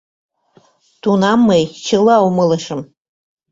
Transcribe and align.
Тунам 1.01 1.39
мый 1.47 1.61
чыла 1.85 2.15
умылышым. 2.27 2.79